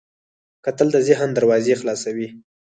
[0.65, 2.27] کتل د ذهن دروازې خلاصوي